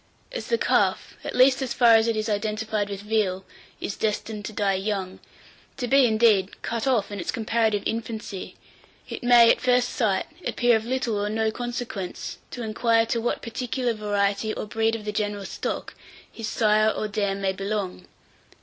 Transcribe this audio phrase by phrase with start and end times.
[0.31, 3.45] As the calf, at least as far as it is identified with veal,
[3.79, 5.19] is destined to die young,
[5.77, 8.55] to be, indeed, cut off in its comparative infancy,
[9.07, 13.43] it may, at first sight, appear of little or no consequence to inquire to what
[13.43, 15.93] particular variety, or breed of the general stock,
[16.31, 18.07] his sire or dam may belong.